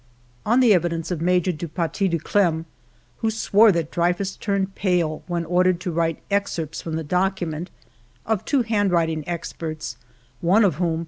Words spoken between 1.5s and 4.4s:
du Paty de Clam, who swore that Dreyfus